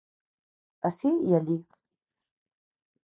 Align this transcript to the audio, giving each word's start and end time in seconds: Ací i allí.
Ací 0.89 1.11
i 1.29 1.35
allí. 1.41 1.59